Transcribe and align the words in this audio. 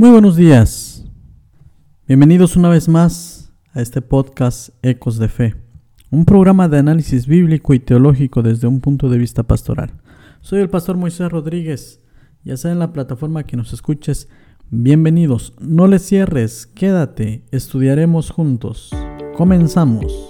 Muy 0.00 0.10
buenos 0.10 0.36
días. 0.36 1.04
Bienvenidos 2.06 2.54
una 2.54 2.68
vez 2.68 2.88
más 2.88 3.52
a 3.72 3.80
este 3.80 4.00
podcast 4.00 4.68
Ecos 4.80 5.18
de 5.18 5.26
Fe, 5.26 5.56
un 6.12 6.24
programa 6.24 6.68
de 6.68 6.78
análisis 6.78 7.26
bíblico 7.26 7.74
y 7.74 7.80
teológico 7.80 8.42
desde 8.42 8.68
un 8.68 8.80
punto 8.80 9.08
de 9.08 9.18
vista 9.18 9.42
pastoral. 9.42 9.90
Soy 10.40 10.60
el 10.60 10.70
pastor 10.70 10.96
Moisés 10.96 11.28
Rodríguez, 11.32 12.00
ya 12.44 12.56
sea 12.56 12.70
en 12.70 12.78
la 12.78 12.92
plataforma 12.92 13.42
que 13.42 13.56
nos 13.56 13.72
escuches, 13.72 14.28
bienvenidos. 14.70 15.52
No 15.58 15.88
le 15.88 15.98
cierres, 15.98 16.68
quédate, 16.68 17.42
estudiaremos 17.50 18.30
juntos. 18.30 18.94
Comenzamos. 19.36 20.27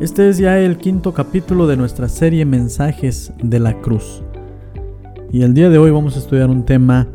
Este 0.00 0.28
es 0.28 0.38
ya 0.38 0.60
el 0.60 0.76
quinto 0.76 1.12
capítulo 1.12 1.66
de 1.66 1.76
nuestra 1.76 2.08
serie 2.08 2.44
Mensajes 2.44 3.32
de 3.42 3.58
la 3.58 3.80
Cruz. 3.80 4.22
Y 5.32 5.42
el 5.42 5.54
día 5.54 5.70
de 5.70 5.78
hoy 5.78 5.90
vamos 5.90 6.14
a 6.14 6.20
estudiar 6.20 6.50
un 6.50 6.64
tema 6.64 7.08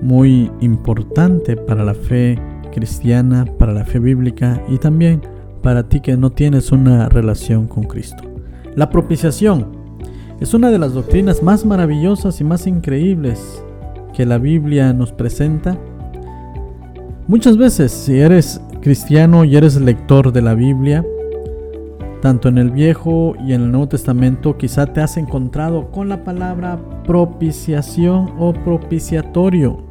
muy 0.00 0.48
importante 0.60 1.56
para 1.56 1.82
la 1.82 1.94
fe 1.94 2.38
cristiana, 2.72 3.46
para 3.58 3.72
la 3.72 3.84
fe 3.84 3.98
bíblica 3.98 4.62
y 4.68 4.78
también 4.78 5.22
para 5.60 5.88
ti 5.88 5.98
que 5.98 6.16
no 6.16 6.30
tienes 6.30 6.70
una 6.70 7.08
relación 7.08 7.66
con 7.66 7.82
Cristo. 7.82 8.22
La 8.76 8.90
propiciación 8.90 9.66
es 10.38 10.54
una 10.54 10.70
de 10.70 10.78
las 10.78 10.92
doctrinas 10.92 11.42
más 11.42 11.66
maravillosas 11.66 12.40
y 12.40 12.44
más 12.44 12.68
increíbles 12.68 13.60
que 14.14 14.24
la 14.24 14.38
Biblia 14.38 14.92
nos 14.92 15.10
presenta. 15.10 15.76
Muchas 17.26 17.56
veces, 17.56 17.90
si 17.90 18.20
eres 18.20 18.60
cristiano 18.82 19.44
y 19.44 19.56
eres 19.56 19.80
lector 19.80 20.30
de 20.30 20.42
la 20.42 20.54
Biblia, 20.54 21.04
tanto 22.24 22.48
en 22.48 22.56
el 22.56 22.70
Viejo 22.70 23.34
y 23.38 23.52
en 23.52 23.60
el 23.60 23.70
Nuevo 23.70 23.88
Testamento, 23.88 24.56
quizá 24.56 24.86
te 24.86 25.02
has 25.02 25.18
encontrado 25.18 25.90
con 25.90 26.08
la 26.08 26.24
palabra 26.24 26.78
propiciación 27.06 28.32
o 28.38 28.54
propiciatorio. 28.54 29.82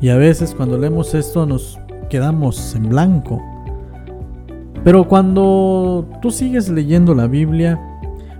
Y 0.00 0.10
a 0.10 0.16
veces 0.16 0.54
cuando 0.54 0.78
leemos 0.78 1.16
esto 1.16 1.46
nos 1.46 1.80
quedamos 2.08 2.76
en 2.76 2.90
blanco. 2.90 3.42
Pero 4.84 5.08
cuando 5.08 6.08
tú 6.22 6.30
sigues 6.30 6.68
leyendo 6.68 7.12
la 7.12 7.26
Biblia, 7.26 7.80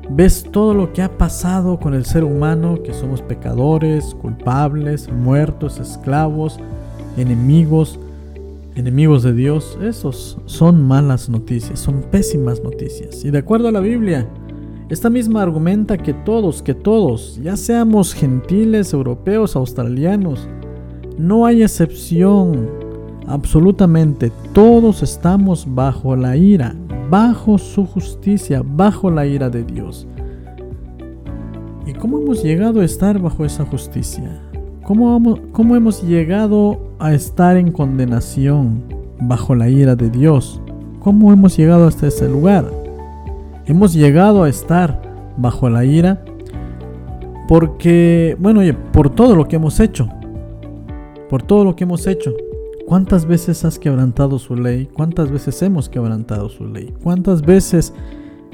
ves 0.08 0.46
todo 0.52 0.72
lo 0.72 0.92
que 0.92 1.02
ha 1.02 1.18
pasado 1.18 1.80
con 1.80 1.92
el 1.92 2.04
ser 2.04 2.22
humano, 2.22 2.84
que 2.84 2.94
somos 2.94 3.20
pecadores, 3.20 4.14
culpables, 4.14 5.10
muertos, 5.10 5.80
esclavos, 5.80 6.60
enemigos, 7.16 7.98
enemigos 8.74 9.22
de 9.22 9.32
Dios, 9.34 9.78
esos 9.82 10.38
son 10.46 10.86
malas 10.86 11.28
noticias, 11.28 11.80
son 11.80 12.02
pésimas 12.10 12.62
noticias. 12.62 13.24
Y 13.24 13.30
de 13.30 13.38
acuerdo 13.38 13.68
a 13.68 13.72
la 13.72 13.80
Biblia, 13.80 14.28
esta 14.88 15.10
misma 15.10 15.42
argumenta 15.42 15.98
que 15.98 16.12
todos, 16.12 16.62
que 16.62 16.74
todos, 16.74 17.40
ya 17.42 17.56
seamos 17.56 18.14
gentiles, 18.14 18.92
europeos, 18.92 19.56
australianos, 19.56 20.48
no 21.18 21.46
hay 21.46 21.62
excepción, 21.62 22.68
absolutamente 23.26 24.32
todos 24.52 25.02
estamos 25.02 25.66
bajo 25.72 26.16
la 26.16 26.36
ira, 26.36 26.74
bajo 27.08 27.58
su 27.58 27.86
justicia, 27.86 28.62
bajo 28.64 29.10
la 29.10 29.26
ira 29.26 29.50
de 29.50 29.64
Dios. 29.64 30.06
¿Y 31.86 31.92
cómo 31.94 32.18
hemos 32.18 32.42
llegado 32.42 32.80
a 32.80 32.84
estar 32.84 33.20
bajo 33.20 33.44
esa 33.44 33.64
justicia? 33.64 34.49
¿Cómo, 34.90 35.76
hemos 35.76 36.02
llegado 36.02 36.80
a 36.98 37.14
estar 37.14 37.56
en 37.56 37.70
condenación 37.70 38.82
bajo 39.20 39.54
la 39.54 39.68
ira 39.68 39.94
de 39.94 40.10
Dios? 40.10 40.60
¿Cómo 40.98 41.32
hemos 41.32 41.56
llegado 41.56 41.86
hasta 41.86 42.08
ese 42.08 42.28
lugar? 42.28 42.68
Hemos 43.66 43.94
llegado 43.94 44.42
a 44.42 44.48
estar 44.48 45.00
bajo 45.36 45.70
la 45.70 45.84
ira 45.84 46.24
porque, 47.46 48.36
bueno, 48.40 48.62
por 48.92 49.10
todo 49.10 49.36
lo 49.36 49.46
que 49.46 49.54
hemos 49.54 49.78
hecho. 49.78 50.08
Por 51.28 51.44
todo 51.44 51.62
lo 51.62 51.76
que 51.76 51.84
hemos 51.84 52.08
hecho. 52.08 52.34
¿Cuántas 52.84 53.26
veces 53.26 53.64
has 53.64 53.78
quebrantado 53.78 54.40
su 54.40 54.56
ley? 54.56 54.88
¿Cuántas 54.92 55.30
veces 55.30 55.62
hemos 55.62 55.88
quebrantado 55.88 56.48
su 56.48 56.66
ley? 56.66 56.92
¿Cuántas 57.00 57.42
veces 57.42 57.94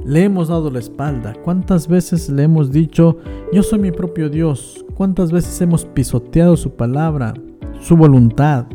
le 0.05 0.25
hemos 0.25 0.49
dado 0.49 0.71
la 0.71 0.79
espalda? 0.79 1.34
¿Cuántas 1.45 1.89
veces 1.89 2.29
le 2.29 2.45
hemos 2.45 2.71
dicho, 2.71 3.19
yo 3.53 3.62
soy 3.62 3.79
mi 3.79 3.91
propio 3.91 4.29
Dios? 4.29 4.84
¿Cuántas 4.95 5.33
veces 5.33 5.61
hemos 5.61 5.84
pisoteado 5.84 6.57
su 6.57 6.71
palabra, 6.71 7.34
su 7.81 7.97
voluntad? 7.97 8.67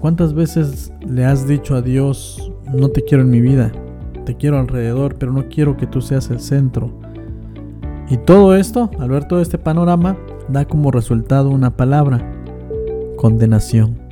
¿Cuántas 0.00 0.34
veces 0.34 0.92
le 1.06 1.24
has 1.24 1.46
dicho 1.48 1.74
a 1.74 1.82
Dios, 1.82 2.52
no 2.72 2.88
te 2.88 3.02
quiero 3.02 3.24
en 3.24 3.30
mi 3.30 3.40
vida, 3.40 3.72
te 4.24 4.36
quiero 4.36 4.58
alrededor, 4.58 5.16
pero 5.18 5.32
no 5.32 5.48
quiero 5.48 5.76
que 5.76 5.86
tú 5.86 6.00
seas 6.00 6.30
el 6.30 6.40
centro? 6.40 6.92
Y 8.08 8.18
todo 8.18 8.54
esto, 8.54 8.90
al 8.98 9.10
ver 9.10 9.26
todo 9.26 9.40
este 9.40 9.58
panorama, 9.58 10.16
da 10.48 10.64
como 10.64 10.90
resultado 10.90 11.50
una 11.50 11.76
palabra, 11.76 12.32
condenación. 13.16 14.05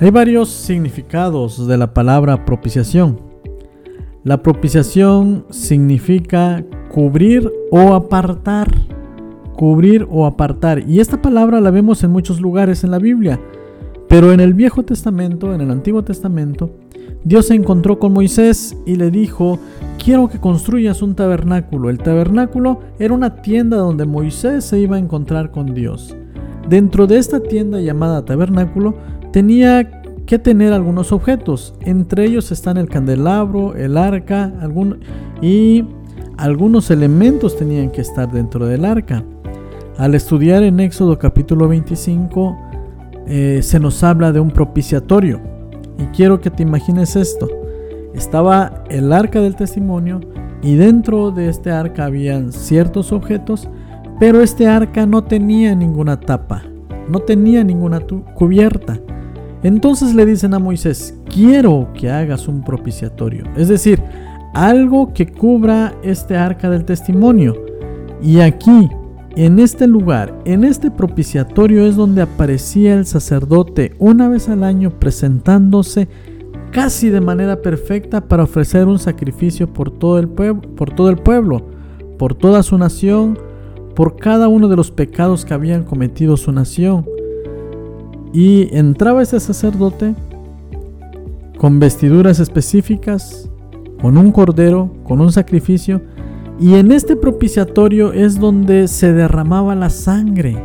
Hay 0.00 0.10
varios 0.10 0.48
significados 0.48 1.68
de 1.68 1.76
la 1.76 1.94
palabra 1.94 2.44
propiciación. 2.44 3.20
La 4.24 4.42
propiciación 4.42 5.44
significa 5.50 6.64
cubrir 6.90 7.48
o 7.70 7.94
apartar. 7.94 8.74
Cubrir 9.54 10.04
o 10.10 10.26
apartar. 10.26 10.82
Y 10.88 10.98
esta 10.98 11.22
palabra 11.22 11.60
la 11.60 11.70
vemos 11.70 12.02
en 12.02 12.10
muchos 12.10 12.40
lugares 12.40 12.82
en 12.82 12.90
la 12.90 12.98
Biblia. 12.98 13.40
Pero 14.08 14.32
en 14.32 14.40
el 14.40 14.52
Viejo 14.52 14.82
Testamento, 14.82 15.54
en 15.54 15.60
el 15.60 15.70
Antiguo 15.70 16.02
Testamento, 16.02 16.70
Dios 17.22 17.46
se 17.46 17.54
encontró 17.54 18.00
con 18.00 18.12
Moisés 18.12 18.76
y 18.84 18.96
le 18.96 19.12
dijo, 19.12 19.60
quiero 20.02 20.28
que 20.28 20.40
construyas 20.40 21.02
un 21.02 21.14
tabernáculo. 21.14 21.88
El 21.88 21.98
tabernáculo 21.98 22.80
era 22.98 23.14
una 23.14 23.42
tienda 23.42 23.76
donde 23.76 24.06
Moisés 24.06 24.64
se 24.64 24.80
iba 24.80 24.96
a 24.96 25.00
encontrar 25.00 25.52
con 25.52 25.72
Dios. 25.72 26.16
Dentro 26.68 27.06
de 27.06 27.18
esta 27.18 27.40
tienda 27.40 27.80
llamada 27.80 28.24
tabernáculo 28.24 28.94
tenía 29.34 29.90
que 30.26 30.38
tener 30.38 30.72
algunos 30.72 31.10
objetos. 31.10 31.74
Entre 31.80 32.24
ellos 32.24 32.52
están 32.52 32.76
el 32.76 32.88
candelabro, 32.88 33.74
el 33.74 33.96
arca, 33.96 34.52
y 35.42 35.84
algunos 36.36 36.88
elementos 36.92 37.56
tenían 37.56 37.90
que 37.90 38.00
estar 38.00 38.30
dentro 38.30 38.66
del 38.66 38.84
arca. 38.84 39.24
Al 39.98 40.14
estudiar 40.14 40.62
en 40.62 40.78
Éxodo 40.78 41.18
capítulo 41.18 41.66
25 41.66 42.56
eh, 43.26 43.58
se 43.60 43.80
nos 43.80 44.04
habla 44.04 44.30
de 44.30 44.38
un 44.38 44.52
propiciatorio. 44.52 45.40
Y 45.98 46.04
quiero 46.16 46.40
que 46.40 46.50
te 46.50 46.62
imagines 46.62 47.16
esto. 47.16 47.48
Estaba 48.14 48.84
el 48.88 49.12
arca 49.12 49.40
del 49.40 49.56
testimonio 49.56 50.20
y 50.62 50.76
dentro 50.76 51.32
de 51.32 51.48
este 51.48 51.72
arca 51.72 52.04
habían 52.04 52.52
ciertos 52.52 53.10
objetos, 53.10 53.68
pero 54.20 54.42
este 54.42 54.68
arca 54.68 55.06
no 55.06 55.24
tenía 55.24 55.74
ninguna 55.74 56.20
tapa, 56.20 56.62
no 57.08 57.18
tenía 57.18 57.64
ninguna 57.64 57.98
cubierta. 58.36 59.00
Entonces 59.64 60.14
le 60.14 60.26
dicen 60.26 60.52
a 60.52 60.58
Moisés, 60.58 61.18
quiero 61.28 61.88
que 61.94 62.10
hagas 62.10 62.48
un 62.48 62.62
propiciatorio, 62.62 63.44
es 63.56 63.68
decir, 63.68 64.00
algo 64.52 65.12
que 65.14 65.26
cubra 65.26 65.94
este 66.02 66.36
arca 66.36 66.68
del 66.68 66.84
testimonio. 66.84 67.56
Y 68.22 68.40
aquí, 68.40 68.90
en 69.36 69.58
este 69.58 69.86
lugar, 69.86 70.38
en 70.44 70.64
este 70.64 70.90
propiciatorio 70.90 71.86
es 71.86 71.96
donde 71.96 72.20
aparecía 72.20 72.94
el 72.94 73.06
sacerdote 73.06 73.94
una 73.98 74.28
vez 74.28 74.50
al 74.50 74.64
año 74.64 74.90
presentándose 74.90 76.08
casi 76.70 77.08
de 77.08 77.22
manera 77.22 77.62
perfecta 77.62 78.20
para 78.28 78.42
ofrecer 78.42 78.86
un 78.86 78.98
sacrificio 78.98 79.72
por 79.72 79.90
todo 79.90 80.18
el, 80.18 80.28
pueblo, 80.28 81.62
por 82.18 82.34
toda 82.34 82.62
su 82.62 82.76
nación, 82.76 83.38
por 83.94 84.16
cada 84.16 84.48
uno 84.48 84.68
de 84.68 84.76
los 84.76 84.90
pecados 84.90 85.46
que 85.46 85.54
habían 85.54 85.84
cometido 85.84 86.36
su 86.36 86.52
nación. 86.52 87.06
Y 88.34 88.76
entraba 88.76 89.22
ese 89.22 89.40
sacerdote 89.40 90.14
con 91.56 91.78
vestiduras 91.78 92.40
específicas, 92.40 93.48
con 94.02 94.18
un 94.18 94.32
cordero, 94.32 94.92
con 95.04 95.20
un 95.22 95.32
sacrificio, 95.32 96.02
y 96.60 96.74
en 96.74 96.92
este 96.92 97.16
propiciatorio 97.16 98.12
es 98.12 98.38
donde 98.38 98.88
se 98.88 99.12
derramaba 99.12 99.74
la 99.74 99.88
sangre. 99.88 100.56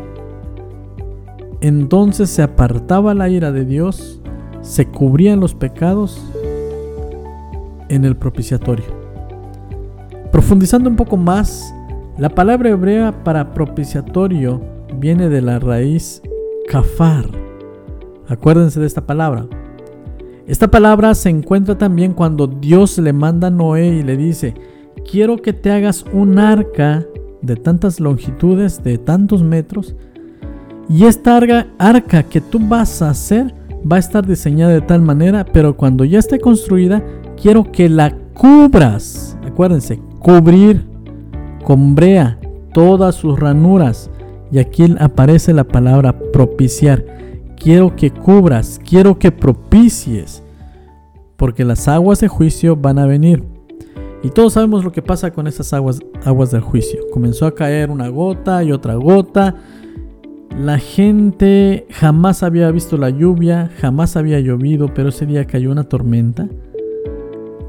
Entonces 1.62 2.30
se 2.30 2.42
apartaba 2.42 3.14
la 3.14 3.30
ira 3.30 3.52
de 3.52 3.66
Dios, 3.66 4.20
se 4.62 4.88
cubrían 4.88 5.40
los 5.40 5.54
pecados 5.54 6.22
en 7.88 8.04
el 8.04 8.16
propiciatorio. 8.16 8.86
Profundizando 10.32 10.90
un 10.90 10.96
poco 10.96 11.18
más, 11.18 11.74
la 12.18 12.30
palabra 12.30 12.70
hebrea 12.70 13.24
para 13.24 13.54
propiciatorio 13.54 14.60
viene 15.00 15.30
de 15.30 15.42
la 15.42 15.60
raíz 15.60 16.22
kafar, 16.68 17.49
Acuérdense 18.30 18.80
de 18.80 18.86
esta 18.86 19.06
palabra. 19.06 19.48
Esta 20.48 20.70
palabra 20.70 21.14
se 21.16 21.30
encuentra 21.30 21.78
también 21.78 22.14
cuando 22.14 22.48
Dios 22.48 22.98
le 22.98 23.12
manda 23.12 23.48
a 23.48 23.52
Noé 23.52 23.88
y 23.88 24.04
le 24.04 24.18
dice, 24.18 24.54
quiero 25.10 25.38
que 25.38 25.54
te 25.54 25.72
hagas 25.72 26.06
un 26.14 26.40
arca 26.40 27.06
de 27.42 27.56
tantas 27.56 28.00
longitudes, 28.00 28.84
de 28.84 28.98
tantos 28.98 29.44
metros, 29.44 29.96
Y 30.88 31.06
esta 31.06 31.40
arca, 31.78 32.24
que 32.24 32.42
tú 32.42 32.60
vas 32.60 33.04
a 33.04 33.12
hacer 33.12 33.54
va 33.90 33.98
a 33.98 34.00
estar 34.00 34.26
diseñada 34.26 34.74
de 34.74 34.82
tal 34.82 35.04
manera, 35.04 35.46
pero 35.46 35.78
cuando 35.78 36.04
ya 36.04 36.18
esté 36.18 36.40
construida, 36.40 37.04
quiero 37.40 37.72
que 37.72 37.88
la 37.90 38.18
cubras. 38.34 39.38
Acuérdense, 39.46 40.00
cubrir 40.20 40.84
con 41.64 41.94
brea 41.94 42.40
todas 42.74 43.14
sus 43.14 43.40
ranuras. 43.40 44.10
Y 44.52 44.58
aquí 44.58 44.96
aparece 45.00 45.54
la 45.54 45.64
palabra 45.64 46.18
propiciar. 46.34 47.06
Quiero 47.60 47.96
que 47.96 48.12
cubras, 48.12 48.80
quiero 48.88 49.20
que 49.20 49.32
propicies, 49.32 50.42
porque 51.36 51.66
las 51.66 51.88
aguas 51.88 52.20
de 52.22 52.30
juicio 52.30 52.76
van 52.76 53.00
a 53.00 53.06
venir. 53.06 53.44
Y 54.24 54.30
todos 54.30 54.54
sabemos 54.54 54.84
lo 54.84 54.92
que 54.92 55.02
pasa 55.02 55.32
con 55.32 55.48
esas 55.48 55.74
aguas, 55.74 56.00
aguas 56.26 56.52
del 56.52 56.62
juicio. 56.62 57.00
Comenzó 57.12 57.46
a 57.46 57.56
caer 57.56 57.90
una 57.90 58.10
gota 58.10 58.64
y 58.64 58.72
otra 58.72 58.96
gota. 58.96 59.56
La 60.58 60.78
gente 60.78 61.86
jamás 61.90 62.44
había 62.44 62.70
visto 62.72 62.98
la 62.98 63.10
lluvia, 63.10 63.70
jamás 63.80 64.18
había 64.18 64.40
llovido, 64.40 64.94
pero 64.94 65.10
ese 65.10 65.26
día 65.26 65.46
cayó 65.46 65.72
una 65.72 65.84
tormenta. 65.84 66.50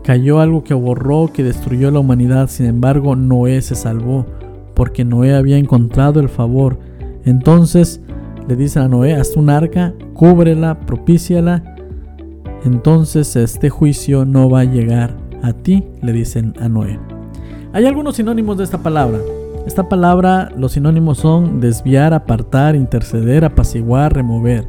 Cayó 0.02 0.40
algo 0.40 0.64
que 0.64 0.74
borró, 0.74 1.30
que 1.32 1.44
destruyó 1.44 1.90
la 1.90 2.00
humanidad. 2.00 2.48
Sin 2.48 2.66
embargo, 2.66 3.14
Noé 3.14 3.60
se 3.62 3.74
salvó 3.74 4.26
porque 4.74 5.04
Noé 5.04 5.34
había 5.34 5.58
encontrado 5.58 6.20
el 6.20 6.28
favor. 6.28 6.78
Entonces 7.24 8.00
le 8.50 8.56
dicen 8.56 8.82
a 8.82 8.88
Noé, 8.88 9.14
haz 9.14 9.36
un 9.36 9.48
arca, 9.48 9.94
cúbrela, 10.12 10.80
propíciala. 10.80 11.62
Entonces 12.64 13.36
este 13.36 13.70
juicio 13.70 14.24
no 14.24 14.50
va 14.50 14.60
a 14.60 14.64
llegar 14.64 15.16
a 15.40 15.52
ti, 15.52 15.84
le 16.02 16.12
dicen 16.12 16.54
a 16.60 16.68
Noé. 16.68 16.98
Hay 17.72 17.86
algunos 17.86 18.16
sinónimos 18.16 18.58
de 18.58 18.64
esta 18.64 18.78
palabra. 18.78 19.20
Esta 19.68 19.88
palabra, 19.88 20.50
los 20.56 20.72
sinónimos 20.72 21.18
son 21.18 21.60
desviar, 21.60 22.12
apartar, 22.12 22.74
interceder, 22.74 23.44
apaciguar, 23.44 24.14
remover. 24.14 24.66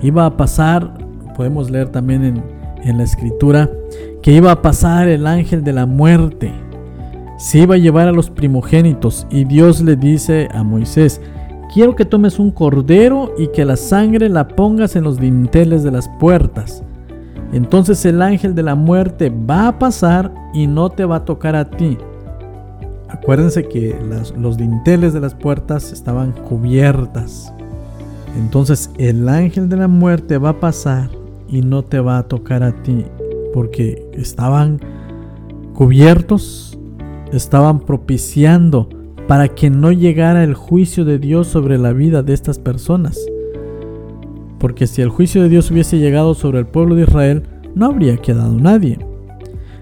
Iba 0.00 0.24
a 0.24 0.36
pasar, 0.36 0.96
podemos 1.34 1.68
leer 1.68 1.88
también 1.88 2.24
en, 2.24 2.42
en 2.84 2.98
la 2.98 3.02
escritura, 3.02 3.68
que 4.22 4.30
iba 4.30 4.52
a 4.52 4.62
pasar 4.62 5.08
el 5.08 5.26
ángel 5.26 5.64
de 5.64 5.72
la 5.72 5.86
muerte. 5.86 6.52
Se 7.36 7.58
iba 7.58 7.74
a 7.74 7.78
llevar 7.78 8.06
a 8.06 8.12
los 8.12 8.30
primogénitos 8.30 9.26
y 9.28 9.44
Dios 9.44 9.80
le 9.80 9.96
dice 9.96 10.48
a 10.54 10.62
Moisés, 10.62 11.20
quiero 11.76 11.94
que 11.94 12.06
tomes 12.06 12.38
un 12.38 12.52
cordero 12.52 13.34
y 13.36 13.48
que 13.48 13.66
la 13.66 13.76
sangre 13.76 14.30
la 14.30 14.48
pongas 14.48 14.96
en 14.96 15.04
los 15.04 15.20
dinteles 15.20 15.82
de 15.82 15.90
las 15.90 16.08
puertas. 16.18 16.82
Entonces 17.52 18.02
el 18.06 18.22
ángel 18.22 18.54
de 18.54 18.62
la 18.62 18.74
muerte 18.74 19.28
va 19.28 19.68
a 19.68 19.78
pasar 19.78 20.32
y 20.54 20.66
no 20.68 20.88
te 20.88 21.04
va 21.04 21.16
a 21.16 21.24
tocar 21.26 21.54
a 21.54 21.68
ti. 21.68 21.98
Acuérdense 23.10 23.68
que 23.68 23.94
los 24.38 24.56
dinteles 24.56 25.12
de 25.12 25.20
las 25.20 25.34
puertas 25.34 25.92
estaban 25.92 26.32
cubiertas. 26.32 27.52
Entonces 28.38 28.90
el 28.96 29.28
ángel 29.28 29.68
de 29.68 29.76
la 29.76 29.86
muerte 29.86 30.38
va 30.38 30.48
a 30.48 30.60
pasar 30.60 31.10
y 31.46 31.60
no 31.60 31.82
te 31.82 32.00
va 32.00 32.16
a 32.16 32.22
tocar 32.22 32.62
a 32.62 32.72
ti. 32.72 33.04
Porque 33.52 34.08
estaban 34.14 34.80
cubiertos, 35.74 36.78
estaban 37.32 37.80
propiciando 37.80 38.88
para 39.26 39.48
que 39.48 39.70
no 39.70 39.92
llegara 39.92 40.44
el 40.44 40.54
juicio 40.54 41.04
de 41.04 41.18
Dios 41.18 41.48
sobre 41.48 41.78
la 41.78 41.92
vida 41.92 42.22
de 42.22 42.32
estas 42.32 42.58
personas. 42.58 43.18
Porque 44.58 44.86
si 44.86 45.02
el 45.02 45.08
juicio 45.08 45.42
de 45.42 45.48
Dios 45.48 45.70
hubiese 45.70 45.98
llegado 45.98 46.34
sobre 46.34 46.60
el 46.60 46.66
pueblo 46.66 46.94
de 46.94 47.02
Israel, 47.02 47.42
no 47.74 47.86
habría 47.86 48.16
quedado 48.16 48.56
nadie. 48.56 48.98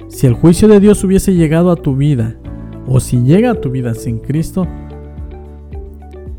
Si 0.08 0.26
el 0.26 0.34
juicio 0.34 0.68
de 0.68 0.80
Dios 0.80 1.02
hubiese 1.04 1.34
llegado 1.34 1.70
a 1.70 1.76
tu 1.76 1.96
vida, 1.96 2.36
o 2.86 3.00
si 3.00 3.22
llega 3.22 3.52
a 3.52 3.60
tu 3.60 3.70
vida 3.70 3.94
sin 3.94 4.18
Cristo, 4.18 4.66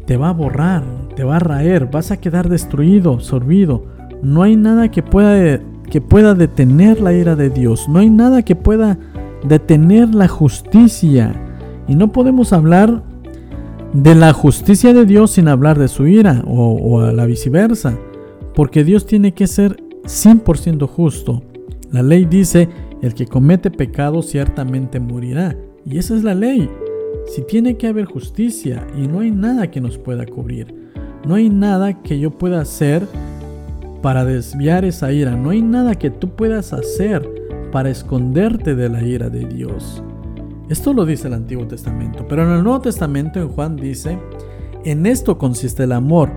te 0.05 0.17
va 0.17 0.29
a 0.29 0.33
borrar, 0.33 0.83
te 1.15 1.23
va 1.23 1.37
a 1.37 1.39
raer, 1.39 1.89
vas 1.91 2.11
a 2.11 2.17
quedar 2.17 2.49
destruido, 2.49 3.13
absorbido. 3.13 3.85
No 4.21 4.43
hay 4.43 4.55
nada 4.55 4.89
que 4.89 5.01
pueda, 5.01 5.59
que 5.89 6.01
pueda 6.01 6.33
detener 6.33 6.99
la 7.01 7.13
ira 7.13 7.35
de 7.35 7.49
Dios, 7.49 7.87
no 7.87 7.99
hay 7.99 8.09
nada 8.09 8.43
que 8.43 8.55
pueda 8.55 8.97
detener 9.47 10.13
la 10.13 10.27
justicia. 10.27 11.44
Y 11.87 11.95
no 11.95 12.11
podemos 12.11 12.53
hablar 12.53 13.03
de 13.93 14.15
la 14.15 14.33
justicia 14.33 14.93
de 14.93 15.05
Dios 15.05 15.31
sin 15.31 15.47
hablar 15.47 15.79
de 15.79 15.87
su 15.87 16.07
ira 16.07 16.43
o, 16.45 16.73
o 16.73 17.01
a 17.01 17.11
la 17.11 17.25
viceversa 17.25 17.97
porque 18.55 18.83
Dios 18.83 19.05
tiene 19.05 19.33
que 19.33 19.47
ser 19.47 19.77
100% 20.05 20.87
justo. 20.87 21.43
La 21.91 22.01
ley 22.01 22.25
dice, 22.25 22.69
el 23.01 23.13
que 23.13 23.27
comete 23.27 23.69
pecado 23.69 24.21
ciertamente 24.21 24.99
morirá. 24.99 25.55
Y 25.85 25.97
esa 25.97 26.15
es 26.15 26.23
la 26.23 26.33
ley. 26.33 26.69
Si 27.27 27.43
tiene 27.43 27.75
que 27.75 27.87
haber 27.87 28.05
justicia 28.05 28.87
y 28.97 29.07
no 29.07 29.19
hay 29.19 29.31
nada 29.31 29.69
que 29.69 29.81
nos 29.81 29.97
pueda 29.97 30.25
cubrir. 30.25 30.73
No 31.27 31.35
hay 31.35 31.49
nada 31.49 32.01
que 32.01 32.17
yo 32.17 32.31
pueda 32.31 32.61
hacer 32.61 33.05
para 34.01 34.25
desviar 34.25 34.85
esa 34.85 35.11
ira. 35.11 35.35
No 35.35 35.49
hay 35.49 35.61
nada 35.61 35.95
que 35.95 36.09
tú 36.09 36.29
puedas 36.29 36.71
hacer 36.71 37.27
para 37.71 37.89
esconderte 37.89 38.75
de 38.75 38.89
la 38.89 39.03
ira 39.03 39.29
de 39.29 39.45
Dios. 39.45 40.01
Esto 40.69 40.93
lo 40.93 41.05
dice 41.05 41.27
el 41.27 41.33
Antiguo 41.33 41.67
Testamento. 41.67 42.25
Pero 42.27 42.43
en 42.43 42.57
el 42.57 42.63
Nuevo 42.63 42.81
Testamento 42.81 43.39
en 43.39 43.49
Juan 43.49 43.75
dice, 43.75 44.17
en 44.83 45.05
esto 45.05 45.37
consiste 45.37 45.83
el 45.83 45.91
amor 45.91 46.29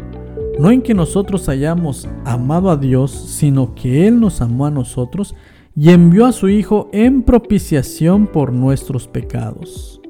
no 0.59 0.73
en 0.73 0.83
que 0.83 0.93
nosotros 0.93 1.49
hayamos 1.49 2.09
amado 2.25 2.71
a 2.71 2.77
Dios, 2.77 3.13
sino 3.13 3.75
que 3.75 4.09
Él 4.09 4.19
nos 4.19 4.41
amó 4.41 4.67
a 4.67 4.71
nosotros 4.71 5.35
y 5.77 5.91
envió 5.91 6.27
a 6.27 6.33
su 6.33 6.49
Hijo 6.49 6.91
en 6.93 7.23
propiciación 7.23 8.27
por 8.27 8.53
nuestros 8.53 9.07
pecados. 9.07 10.01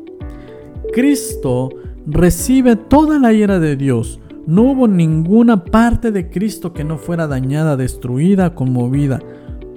Cristo 0.95 1.69
recibe 2.07 2.77
toda 2.77 3.19
la 3.19 3.35
ira 3.35 3.61
de 3.61 3.77
Dios. 3.77 4.21
No 4.47 4.63
hubo 4.63 4.89
ninguna 4.89 5.67
parte 5.67 6.11
de 6.11 6.31
Cristo 6.31 6.73
que 6.73 6.83
no 6.83 6.97
fuera 6.97 7.27
dañada, 7.27 7.77
destruida, 7.77 8.55
conmovida. 8.55 9.21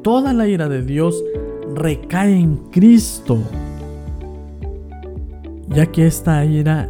Toda 0.02 0.32
la 0.32 0.48
ira 0.48 0.70
de 0.70 0.84
Dios 0.84 1.22
recae 1.76 2.40
en 2.40 2.56
Cristo. 2.72 3.40
Ya 5.74 5.86
que 5.86 6.06
esta 6.06 6.44
ira, 6.44 6.90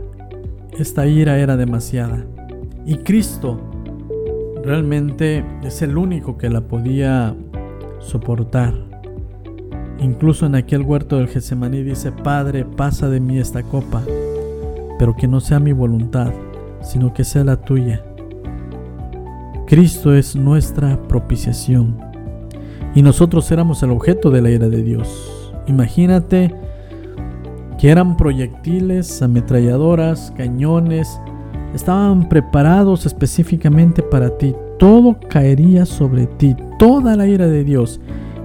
esta 0.77 1.05
ira 1.05 1.37
era 1.37 1.55
demasiada. 1.55 2.25
Y 2.85 2.97
Cristo 2.97 3.59
realmente 4.63 5.45
es 5.63 5.81
el 5.81 5.97
único 5.97 6.37
que 6.37 6.49
la 6.49 6.61
podía 6.61 7.35
soportar. 7.99 8.73
Incluso 9.99 10.47
en 10.47 10.55
aquel 10.55 10.81
huerto 10.81 11.17
del 11.17 11.27
Getsemaní 11.27 11.83
dice, 11.83 12.11
Padre, 12.11 12.65
pasa 12.65 13.07
de 13.07 13.19
mí 13.19 13.37
esta 13.37 13.61
copa, 13.61 14.01
pero 14.97 15.15
que 15.15 15.27
no 15.27 15.39
sea 15.39 15.59
mi 15.59 15.73
voluntad, 15.73 16.31
sino 16.81 17.13
que 17.13 17.23
sea 17.23 17.43
la 17.43 17.57
tuya. 17.57 18.03
Cristo 19.67 20.13
es 20.13 20.35
nuestra 20.35 20.97
propiciación 21.07 21.97
y 22.93 23.03
nosotros 23.03 23.49
éramos 23.51 23.83
el 23.83 23.91
objeto 23.91 24.31
de 24.31 24.41
la 24.41 24.49
ira 24.49 24.67
de 24.69 24.81
Dios. 24.81 25.53
Imagínate 25.67 26.53
que 27.81 27.89
eran 27.89 28.15
proyectiles, 28.15 29.23
ametralladoras, 29.23 30.31
cañones, 30.37 31.19
estaban 31.73 32.29
preparados 32.29 33.07
específicamente 33.07 34.03
para 34.03 34.37
ti. 34.37 34.53
Todo 34.77 35.17
caería 35.27 35.87
sobre 35.87 36.27
ti, 36.27 36.55
toda 36.77 37.15
la 37.15 37.25
ira 37.25 37.47
de 37.47 37.63
Dios, 37.63 37.99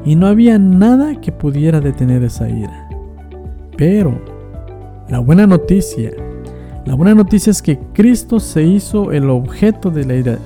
y 0.06 0.16
no 0.16 0.26
había 0.26 0.58
nada 0.58 1.20
que 1.20 1.32
pudiera 1.32 1.82
detener 1.82 2.22
esa 2.22 2.48
ira. 2.48 2.88
Pero 3.76 4.18
la 5.10 5.18
buena 5.18 5.46
noticia, 5.46 6.12
la 6.86 6.94
buena 6.94 7.14
noticia 7.14 7.50
es 7.50 7.60
que 7.60 7.78
Cristo 7.92 8.40
se 8.40 8.62
hizo 8.62 9.12
el 9.12 9.28
objeto 9.28 9.90
de 9.90 10.04
la 10.06 10.14
ira 10.14 10.38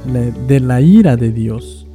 de, 0.49 0.59
la 0.59 0.81
ira 0.81 1.17
de 1.17 1.31
Dios 1.31 1.87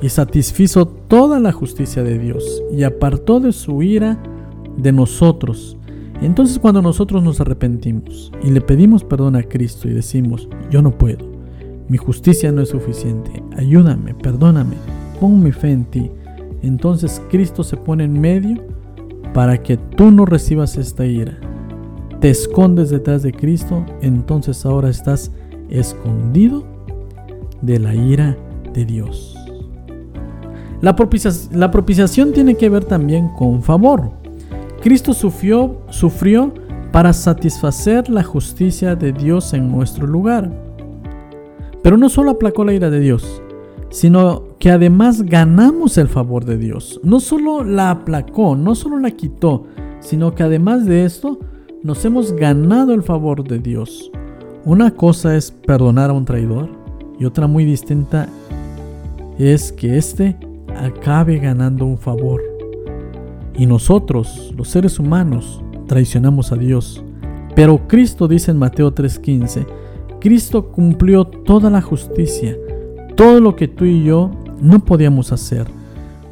y 0.00 0.08
satisfizo 0.08 0.86
toda 0.86 1.38
la 1.38 1.52
justicia 1.52 2.02
de 2.02 2.18
Dios 2.18 2.62
y 2.72 2.84
apartó 2.84 3.40
de 3.40 3.52
su 3.52 3.82
ira 3.82 4.16
de 4.78 4.90
nosotros 4.90 5.76
entonces 6.22 6.58
cuando 6.58 6.82
nosotros 6.82 7.22
nos 7.22 7.40
arrepentimos 7.40 8.32
y 8.42 8.50
le 8.50 8.60
pedimos 8.60 9.04
perdón 9.04 9.36
a 9.36 9.42
Cristo 9.42 9.88
y 9.88 9.92
decimos, 9.92 10.48
yo 10.70 10.82
no 10.82 10.96
puedo, 10.96 11.26
mi 11.88 11.96
justicia 11.98 12.52
no 12.52 12.62
es 12.62 12.70
suficiente, 12.70 13.42
ayúdame, 13.56 14.14
perdóname, 14.14 14.76
pon 15.20 15.42
mi 15.42 15.52
fe 15.52 15.72
en 15.72 15.84
ti, 15.84 16.10
entonces 16.62 17.20
Cristo 17.30 17.62
se 17.62 17.76
pone 17.76 18.04
en 18.04 18.20
medio 18.20 18.62
para 19.34 19.62
que 19.62 19.76
tú 19.76 20.10
no 20.10 20.24
recibas 20.24 20.76
esta 20.76 21.04
ira. 21.04 21.38
Te 22.20 22.30
escondes 22.30 22.88
detrás 22.88 23.22
de 23.22 23.32
Cristo, 23.32 23.84
entonces 24.00 24.64
ahora 24.64 24.88
estás 24.88 25.30
escondido 25.68 26.64
de 27.60 27.78
la 27.78 27.94
ira 27.94 28.36
de 28.72 28.84
Dios. 28.86 29.36
La, 30.80 30.96
la 31.52 31.70
propiciación 31.70 32.32
tiene 32.32 32.54
que 32.54 32.68
ver 32.70 32.84
también 32.84 33.28
con 33.36 33.62
favor. 33.62 34.12
Cristo 34.84 35.14
sufrió, 35.14 35.78
sufrió 35.88 36.52
para 36.92 37.14
satisfacer 37.14 38.10
la 38.10 38.22
justicia 38.22 38.94
de 38.94 39.12
Dios 39.12 39.54
en 39.54 39.72
nuestro 39.72 40.06
lugar. 40.06 40.50
Pero 41.82 41.96
no 41.96 42.10
solo 42.10 42.32
aplacó 42.32 42.66
la 42.66 42.74
ira 42.74 42.90
de 42.90 43.00
Dios, 43.00 43.40
sino 43.88 44.42
que 44.58 44.70
además 44.70 45.22
ganamos 45.22 45.96
el 45.96 46.08
favor 46.08 46.44
de 46.44 46.58
Dios. 46.58 47.00
No 47.02 47.20
solo 47.20 47.64
la 47.64 47.92
aplacó, 47.92 48.56
no 48.56 48.74
solo 48.74 48.98
la 48.98 49.12
quitó, 49.12 49.64
sino 50.00 50.34
que 50.34 50.42
además 50.42 50.84
de 50.84 51.06
esto 51.06 51.38
nos 51.82 52.04
hemos 52.04 52.34
ganado 52.34 52.92
el 52.92 53.02
favor 53.02 53.42
de 53.42 53.60
Dios. 53.60 54.10
una 54.66 54.90
cosa 54.90 55.34
es 55.34 55.50
perdonar 55.50 56.10
a 56.10 56.12
un 56.12 56.26
traidor 56.26 56.68
y 57.18 57.24
otra 57.24 57.46
muy 57.46 57.64
distinta 57.64 58.28
es 59.38 59.72
que 59.72 59.96
éste 59.96 60.36
acabe 60.76 61.38
ganando 61.38 61.86
un 61.86 61.96
favor. 61.96 62.53
Y 63.56 63.66
nosotros, 63.66 64.52
los 64.56 64.68
seres 64.68 64.98
humanos, 64.98 65.62
traicionamos 65.86 66.52
a 66.52 66.56
Dios. 66.56 67.04
Pero 67.54 67.86
Cristo 67.86 68.26
dice 68.26 68.50
en 68.50 68.58
Mateo 68.58 68.92
3:15, 68.92 69.66
Cristo 70.20 70.72
cumplió 70.72 71.24
toda 71.24 71.70
la 71.70 71.82
justicia, 71.82 72.56
todo 73.14 73.40
lo 73.40 73.54
que 73.54 73.68
tú 73.68 73.84
y 73.84 74.02
yo 74.02 74.30
no 74.60 74.84
podíamos 74.84 75.32
hacer, 75.32 75.66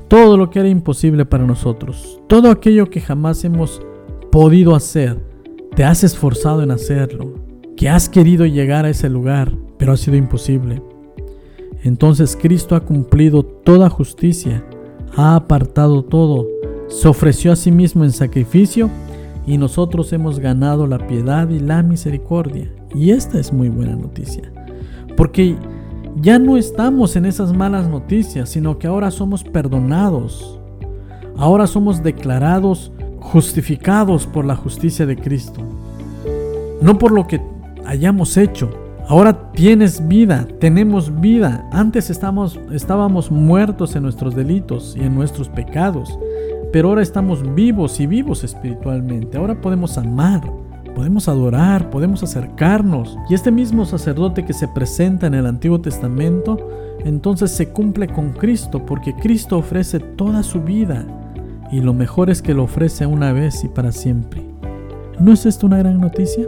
todo 0.09 0.37
lo 0.37 0.51
que 0.51 0.61
era 0.61 0.69
imposible 0.69 1.25
para 1.25 1.47
nosotros, 1.47 2.21
todo 2.27 2.51
aquello 2.51 2.91
que 2.91 3.01
jamás 3.01 3.45
hemos 3.45 3.83
podido 4.31 4.75
hacer, 4.75 5.23
te 5.77 5.85
has 5.85 6.03
esforzado 6.05 6.63
en 6.63 6.71
hacerlo, 6.71 7.35
que 7.77 7.89
has 7.89 8.09
querido 8.09 8.47
llegar 8.47 8.85
a 8.85 8.91
ese 8.91 9.09
lugar, 9.09 9.53
pero 9.79 9.93
ha 9.93 9.97
sido 9.97 10.17
imposible. 10.17 10.83
Entonces 11.83 12.37
Cristo 12.41 12.77
ha 12.77 12.81
cumplido 12.81 13.45
toda 13.45 13.91
justicia, 13.91 14.65
ha 15.17 15.37
apartado 15.37 16.05
todo, 16.05 16.47
se 16.93 17.09
ofreció 17.09 17.53
a 17.53 17.57
sí 17.57 17.73
mismo 17.73 18.05
en 18.05 18.13
sacrificio 18.13 18.91
y 19.47 19.59
nosotros 19.59 20.13
hemos 20.13 20.39
ganado 20.39 20.87
la 20.87 21.07
piedad 21.07 21.49
y 21.49 21.59
la 21.59 21.83
misericordia. 21.83 22.71
Y 22.95 23.11
esta 23.11 23.41
es 23.41 23.53
muy 23.53 23.69
buena 23.69 23.97
noticia, 23.97 24.53
porque 25.17 25.57
ya 26.21 26.39
no 26.39 26.57
estamos 26.57 27.17
en 27.17 27.25
esas 27.25 27.53
malas 27.53 27.89
noticias, 27.89 28.51
sino 28.51 28.79
que 28.79 28.87
ahora 28.87 29.11
somos 29.11 29.43
perdonados. 29.43 30.61
Ahora 31.37 31.67
somos 31.67 32.03
declarados 32.03 32.93
justificados 33.21 34.27
por 34.27 34.45
la 34.45 34.55
justicia 34.55 35.07
de 35.07 35.17
Cristo. 35.17 35.61
No 36.83 36.99
por 36.99 37.13
lo 37.13 37.27
que 37.27 37.41
hayamos 37.87 38.37
hecho. 38.37 38.71
Ahora 39.09 39.53
tienes 39.53 40.07
vida, 40.07 40.47
tenemos 40.61 41.21
vida. 41.21 41.67
Antes 41.73 42.11
estábamos 42.11 43.31
muertos 43.31 43.97
en 43.97 44.03
nuestros 44.03 44.35
delitos 44.35 44.95
y 44.97 45.01
en 45.01 45.15
nuestros 45.15 45.49
pecados, 45.49 46.17
pero 46.73 46.89
ahora 46.89 47.03
estamos 47.03 47.55
vivos 47.55 48.01
y 48.01 48.07
vivos 48.07 48.45
espiritualmente. 48.45 49.37
Ahora 49.37 49.61
podemos 49.61 49.99
amar, 49.99 50.41
podemos 50.95 51.29
adorar, 51.29 51.91
podemos 51.91 52.23
acercarnos. 52.23 53.19
Y 53.29 53.35
este 53.35 53.51
mismo 53.51 53.85
sacerdote 53.85 54.45
que 54.47 54.55
se 54.55 54.69
presenta 54.69 55.27
en 55.27 55.35
el 55.35 55.47
Antiguo 55.47 55.81
Testamento, 55.81 56.57
entonces 57.05 57.51
se 57.51 57.69
cumple 57.69 58.09
con 58.09 58.33
Cristo, 58.33 58.85
porque 58.87 59.15
Cristo 59.15 59.59
ofrece 59.59 60.01
toda 60.01 60.43
su 60.43 60.63
vida. 60.63 61.07
Y 61.71 61.81
lo 61.81 61.93
mejor 61.93 62.31
es 62.31 62.41
que 62.41 62.55
lo 62.55 62.65
ofrece 62.65 63.05
una 63.07 63.33
vez 63.33 63.65
y 63.65 63.69
para 63.69 63.93
siempre. 63.93 64.43
¿No 65.21 65.33
es 65.33 65.45
esto 65.45 65.67
una 65.67 65.79
gran 65.79 66.01
noticia? 66.01 66.47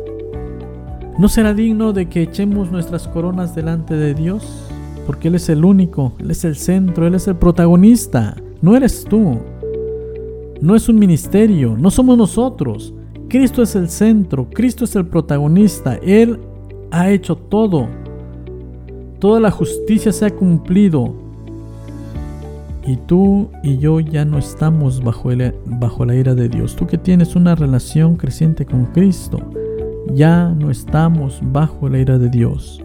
¿No 1.19 1.29
será 1.29 1.55
digno 1.55 1.93
de 1.93 2.09
que 2.09 2.23
echemos 2.23 2.73
nuestras 2.73 3.07
coronas 3.09 3.55
delante 3.55 3.95
de 3.95 4.15
Dios? 4.15 4.69
Porque 5.07 5.29
Él 5.29 5.35
es 5.35 5.49
el 5.51 5.65
único, 5.65 6.15
Él 6.19 6.31
es 6.31 6.45
el 6.45 6.57
centro, 6.57 7.07
Él 7.07 7.15
es 7.15 7.29
el 7.29 7.37
protagonista. 7.37 8.37
No 8.63 8.75
eres 8.75 9.05
tú. 9.05 9.39
No 10.61 10.75
es 10.75 10.89
un 10.89 10.99
ministerio, 10.99 11.77
no 11.79 11.91
somos 11.91 12.17
nosotros. 12.17 12.95
Cristo 13.29 13.63
es 13.63 13.75
el 13.75 13.89
centro, 13.89 14.49
Cristo 14.51 14.85
es 14.85 14.95
el 14.97 15.07
protagonista, 15.07 15.97
Él 15.97 16.41
ha 16.91 17.11
hecho 17.11 17.37
todo. 17.37 17.89
Toda 19.19 19.41
la 19.41 19.51
justicia 19.51 20.13
se 20.13 20.27
ha 20.27 20.31
cumplido. 20.31 21.15
Y 22.87 22.97
tú 22.97 23.49
y 23.63 23.79
yo 23.79 23.99
ya 24.01 24.25
no 24.25 24.39
estamos 24.39 25.03
bajo, 25.03 25.31
bajo 25.65 26.05
la 26.05 26.15
ira 26.15 26.35
de 26.35 26.49
Dios. 26.49 26.77
Tú 26.77 26.87
que 26.87 26.99
tienes 26.99 27.35
una 27.35 27.55
relación 27.55 28.17
creciente 28.17 28.67
con 28.67 28.87
Cristo, 28.87 29.39
ya 30.13 30.51
no 30.51 30.71
estamos 30.71 31.41
bajo 31.43 31.89
la 31.89 31.99
ira 31.99 32.19
de 32.19 32.29
Dios. 32.29 32.83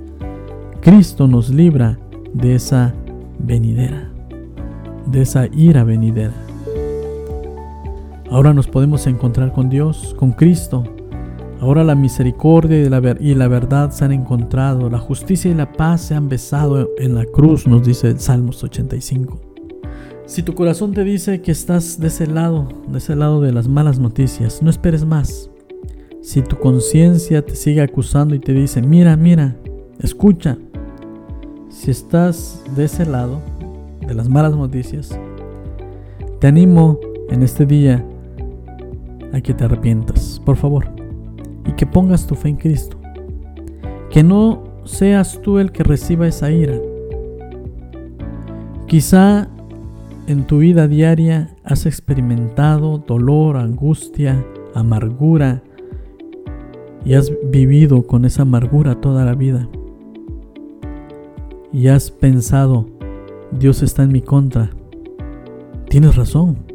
Cristo 0.82 1.28
nos 1.28 1.50
libra 1.50 2.00
de 2.34 2.56
esa 2.56 2.94
venidera, 3.40 4.10
de 5.06 5.22
esa 5.22 5.48
ira 5.48 5.84
venidera. 5.84 6.49
Ahora 8.32 8.54
nos 8.54 8.68
podemos 8.68 9.08
encontrar 9.08 9.54
con 9.54 9.70
Dios, 9.70 10.16
con 10.16 10.34
Cristo. 10.34 10.84
Ahora 11.62 11.84
la 11.84 11.96
misericordia 11.96 12.78
y 12.80 13.34
la, 13.34 13.48
verdad 13.48 13.90
se 13.90 14.06
han 14.06 14.12
encontrado, 14.12 14.88
la 14.88 15.00
justicia 15.00 15.50
y 15.50 15.56
la 15.56 15.74
paz 15.74 16.02
se 16.02 16.16
han 16.16 16.30
besado 16.30 16.90
en 17.00 17.16
la 17.16 17.26
cruz, 17.26 17.66
nos 17.68 17.86
dice 17.86 18.08
el 18.08 18.20
Salmos 18.20 18.64
85. 18.64 19.42
Si 20.28 20.44
tu 20.44 20.54
corazón 20.54 20.94
te 20.94 21.04
dice 21.04 21.42
que 21.42 21.52
estás 21.52 22.00
de 22.00 22.08
ese 22.08 22.28
lado, 22.28 22.70
de 22.88 23.00
ese 23.00 23.16
lado 23.16 23.42
de 23.42 23.52
las 23.52 23.68
malas 23.68 23.98
noticias, 23.98 24.62
no 24.62 24.70
esperes 24.70 25.04
más. 25.04 25.50
Si 26.22 26.44
tu 26.44 26.60
conciencia 26.60 27.44
te 27.44 27.56
sigue 27.56 27.82
acusando 27.82 28.36
y 28.36 28.40
te 28.40 28.54
dice, 28.54 28.84
mira, 28.84 29.18
mira, 29.18 29.58
escucha, 30.00 30.60
si 31.70 31.90
estás 31.90 32.64
de 32.76 32.86
ese 32.86 33.08
lado, 33.08 33.42
de 34.06 34.14
las 34.14 34.30
malas 34.30 34.56
noticias, 34.56 35.18
te 36.40 36.48
animo 36.48 37.00
en 37.30 37.42
este 37.42 37.66
día 37.66 38.06
a 39.34 39.42
que 39.42 39.54
te 39.54 39.66
arrepientas, 39.66 40.42
por 40.46 40.56
favor, 40.56 40.86
y 41.66 41.72
que 41.74 41.86
pongas 41.86 42.28
tu 42.28 42.36
fe 42.36 42.50
en 42.50 42.58
Cristo. 42.58 42.98
Que 44.10 44.24
no 44.24 44.64
seas 44.86 45.40
tú 45.42 45.60
el 45.60 45.72
que 45.72 45.84
reciba 45.84 46.28
esa 46.28 46.52
ira. 46.52 46.76
Quizá 48.88 49.48
en 50.28 50.46
tu 50.46 50.60
vida 50.60 50.88
diaria 50.88 51.56
has 51.64 51.86
experimentado 51.86 53.00
dolor, 53.00 53.58
angustia, 53.58 54.46
amargura 54.74 55.64
y 57.06 57.14
has 57.14 57.32
vivido 57.52 58.04
con 58.04 58.26
esa 58.26 58.44
amargura 58.44 59.02
toda 59.02 59.26
la 59.26 59.36
vida. 59.36 59.68
Y 61.72 61.88
has 61.88 62.10
pensado, 62.10 62.88
Dios 63.52 63.84
está 63.84 64.04
en 64.04 64.12
mi 64.12 64.22
contra. 64.22 64.72
Tienes 65.88 66.16
razón. 66.16 66.69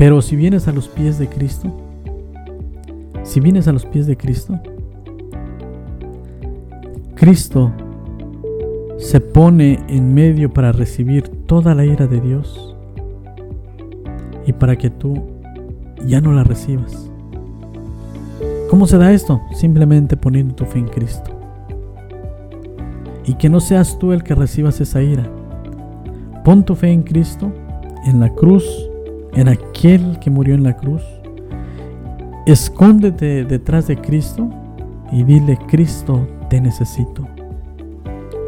Pero 0.00 0.22
si 0.22 0.34
vienes 0.34 0.66
a 0.66 0.72
los 0.72 0.88
pies 0.88 1.18
de 1.18 1.28
Cristo, 1.28 1.70
si 3.22 3.38
vienes 3.38 3.68
a 3.68 3.72
los 3.72 3.84
pies 3.84 4.06
de 4.06 4.16
Cristo, 4.16 4.58
Cristo 7.16 7.70
se 8.96 9.20
pone 9.20 9.78
en 9.88 10.14
medio 10.14 10.54
para 10.54 10.72
recibir 10.72 11.28
toda 11.44 11.74
la 11.74 11.84
ira 11.84 12.06
de 12.06 12.18
Dios 12.18 12.74
y 14.46 14.54
para 14.54 14.74
que 14.76 14.88
tú 14.88 15.22
ya 16.06 16.22
no 16.22 16.32
la 16.32 16.44
recibas. 16.44 17.10
¿Cómo 18.70 18.86
se 18.86 18.96
da 18.96 19.12
esto? 19.12 19.38
Simplemente 19.52 20.16
poniendo 20.16 20.54
tu 20.54 20.64
fe 20.64 20.78
en 20.78 20.88
Cristo. 20.88 21.30
Y 23.26 23.34
que 23.34 23.50
no 23.50 23.60
seas 23.60 23.98
tú 23.98 24.12
el 24.12 24.22
que 24.22 24.34
recibas 24.34 24.80
esa 24.80 25.02
ira. 25.02 25.30
Pon 26.42 26.64
tu 26.64 26.74
fe 26.74 26.90
en 26.90 27.02
Cristo, 27.02 27.52
en 28.06 28.18
la 28.18 28.30
cruz 28.30 28.89
en 29.34 29.48
aquel 29.48 30.18
que 30.20 30.30
murió 30.30 30.54
en 30.54 30.62
la 30.62 30.76
cruz. 30.76 31.02
Escóndete 32.46 33.44
detrás 33.44 33.86
de 33.86 33.96
Cristo 33.96 34.48
y 35.12 35.24
dile, 35.24 35.58
Cristo, 35.68 36.26
te 36.48 36.60
necesito. 36.60 37.26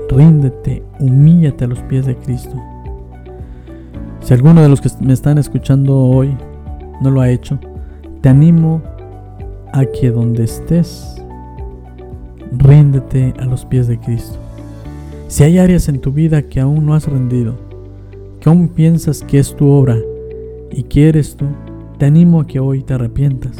Ríndete, 0.09 0.83
humíllate 0.99 1.65
a 1.65 1.69
los 1.69 1.81
pies 1.81 2.07
de 2.07 2.17
Cristo. 2.17 2.57
Si 4.21 4.35
alguno 4.35 4.63
de 4.63 4.69
los 4.69 4.81
que 4.81 4.89
me 5.01 5.13
están 5.13 5.39
escuchando 5.39 5.99
hoy 5.99 6.37
no 7.01 7.11
lo 7.11 7.21
ha 7.21 7.31
hecho, 7.31 7.59
te 8.21 8.29
animo 8.29 8.83
a 9.73 9.85
que 9.85 10.11
donde 10.11 10.45
estés, 10.45 11.23
ríndete 12.57 13.35
a 13.39 13.45
los 13.47 13.65
pies 13.65 13.89
de 13.89 13.99
Cristo. 13.99 14.39
Si 15.29 15.45
hay 15.45 15.59
áreas 15.59 15.89
en 15.89 16.01
tu 16.01 16.13
vida 16.13 16.43
que 16.43 16.61
aún 16.61 16.85
no 16.85 16.95
has 16.95 17.09
rendido, 17.09 17.57
que 18.41 18.49
aún 18.49 18.69
piensas 18.69 19.23
que 19.23 19.39
es 19.39 19.57
tu 19.57 19.67
obra, 19.69 19.97
y 20.73 20.85
quieres 20.85 21.37
tú, 21.37 21.47
te 21.99 22.07
animo 22.07 22.41
a 22.41 22.47
que 22.47 22.59
hoy 22.59 22.83
te 22.83 22.95
arrepientas 22.95 23.59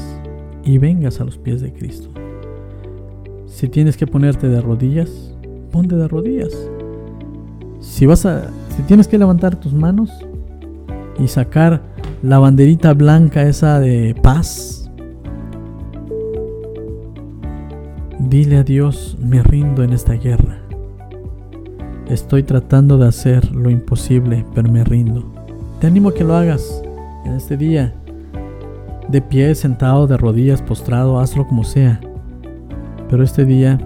y 0.65 0.79
vengas 0.79 1.21
a 1.21 1.25
los 1.25 1.39
pies 1.39 1.61
de 1.61 1.73
Cristo. 1.73 2.09
Si 3.47 3.69
tienes 3.69 3.97
que 3.97 4.07
ponerte 4.07 4.49
de 4.49 4.61
rodillas, 4.61 5.35
ponte 5.71 5.95
de 5.95 6.09
rodillas. 6.09 6.53
Si 7.81 8.07
vas 8.07 8.25
a 8.27 8.49
si 8.77 8.83
tienes 8.83 9.07
que 9.07 9.19
levantar 9.19 9.57
tus 9.57 9.75
manos 9.75 10.11
y 11.19 11.29
sacar 11.29 11.83
la 12.23 12.39
banderita 12.39 12.95
blanca 12.95 13.43
esa 13.43 13.79
de 13.79 14.15
paz, 14.23 14.91
dile 18.19 18.57
a 18.57 18.63
Dios, 18.63 19.19
me 19.21 19.43
rindo 19.43 19.83
en 19.83 19.93
esta 19.93 20.15
guerra. 20.15 20.61
Estoy 22.09 22.45
tratando 22.45 22.97
de 22.97 23.09
hacer 23.09 23.53
lo 23.53 23.69
imposible, 23.69 24.45
pero 24.55 24.71
me 24.71 24.85
rindo. 24.85 25.31
Te 25.81 25.87
animo 25.87 26.11
a 26.11 26.15
que 26.15 26.25
lo 26.25 26.35
hagas 26.35 26.82
en 27.25 27.33
este 27.33 27.57
día. 27.57 27.95
De 29.09 29.21
pie, 29.21 29.55
sentado, 29.55 30.07
de 30.07 30.17
rodillas, 30.17 30.63
postrado, 30.63 31.19
hazlo 31.19 31.47
como 31.47 31.65
sea. 31.65 32.01
Pero 33.09 33.23
este 33.23 33.45
día, 33.45 33.79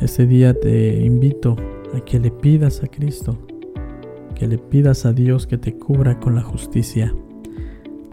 este 0.00 0.26
día 0.26 0.58
te 0.58 1.04
invito 1.04 1.56
a 1.96 2.00
que 2.00 2.18
le 2.18 2.30
pidas 2.30 2.82
a 2.82 2.88
Cristo, 2.88 3.38
que 4.34 4.46
le 4.46 4.58
pidas 4.58 5.06
a 5.06 5.12
Dios 5.12 5.46
que 5.46 5.56
te 5.56 5.74
cubra 5.78 6.20
con 6.20 6.34
la 6.34 6.42
justicia 6.42 7.14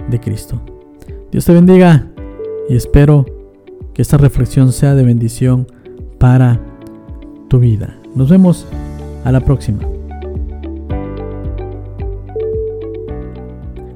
de 0.09 0.19
Cristo. 0.19 0.61
Dios 1.31 1.45
te 1.45 1.53
bendiga 1.53 2.07
y 2.69 2.75
espero 2.75 3.25
que 3.93 4.01
esta 4.01 4.17
reflexión 4.17 4.71
sea 4.71 4.95
de 4.95 5.03
bendición 5.03 5.67
para 6.17 6.59
tu 7.49 7.59
vida. 7.59 7.97
Nos 8.15 8.29
vemos 8.29 8.67
a 9.25 9.31
la 9.31 9.41
próxima. 9.41 9.90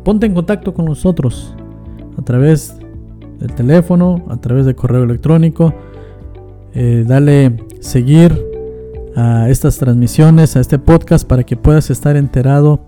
Ponte 0.06 0.28
en 0.28 0.36
contacto 0.36 0.76
con 0.76 0.86
nosotros 0.86 1.56
a 2.16 2.22
través 2.22 2.78
del 3.40 3.56
teléfono, 3.56 4.24
a 4.30 4.38
través 4.38 4.68
de 4.68 4.76
correo 4.76 5.04
electrónico. 5.04 5.74
Eh, 6.76 7.04
dale 7.08 7.58
seguir 7.80 8.40
a 9.16 9.50
estas 9.50 9.80
transmisiones, 9.80 10.56
a 10.56 10.60
este 10.60 10.78
podcast 10.78 11.28
para 11.28 11.44
que 11.44 11.58
puedas 11.58 11.90
estar 11.90 12.18
enterado 12.18 12.86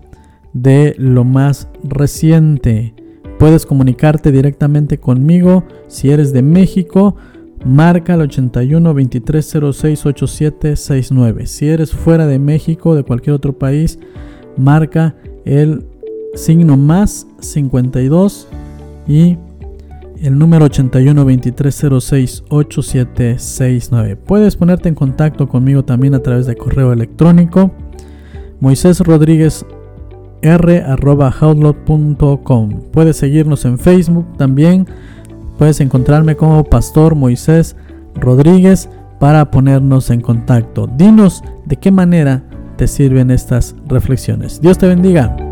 de 0.52 0.94
lo 0.96 1.24
más 1.24 1.68
reciente. 1.82 2.94
Puedes 3.36 3.66
comunicarte 3.66 4.30
directamente 4.30 5.00
conmigo 5.00 5.64
si 5.88 6.10
eres 6.10 6.32
de 6.32 6.42
México. 6.42 7.16
Marca 7.64 8.14
el 8.14 8.20
81 8.20 8.94
2306 8.94 10.06
8769. 10.06 11.46
Si 11.46 11.66
eres 11.68 11.90
fuera 11.90 12.28
de 12.28 12.38
México, 12.38 12.94
de 12.94 13.02
cualquier 13.02 13.34
otro 13.34 13.58
país, 13.58 13.98
marca 14.56 15.16
el 15.44 15.84
signo 16.38 16.76
más 16.76 17.26
52 17.40 18.48
y 19.06 19.38
el 20.22 20.38
número 20.38 20.66
81 20.66 21.24
2306 21.24 22.44
8769. 22.48 24.16
Puedes 24.16 24.56
ponerte 24.56 24.88
en 24.88 24.94
contacto 24.94 25.48
conmigo 25.48 25.84
también 25.84 26.14
a 26.14 26.20
través 26.20 26.46
de 26.46 26.56
correo 26.56 26.92
electrónico. 26.92 27.72
Moisés 28.60 29.00
Rodríguez 29.00 29.66
r.outlook.com. 30.42 32.70
Puedes 32.92 33.16
seguirnos 33.16 33.64
en 33.64 33.78
Facebook 33.78 34.26
también. 34.36 34.86
Puedes 35.58 35.80
encontrarme 35.80 36.36
como 36.36 36.64
Pastor 36.64 37.14
Moisés 37.14 37.76
Rodríguez 38.14 38.90
para 39.18 39.50
ponernos 39.50 40.10
en 40.10 40.20
contacto. 40.20 40.86
Dinos 40.96 41.42
de 41.66 41.76
qué 41.76 41.90
manera 41.90 42.44
te 42.76 42.86
sirven 42.86 43.32
estas 43.32 43.74
reflexiones. 43.88 44.60
Dios 44.60 44.78
te 44.78 44.86
bendiga. 44.86 45.47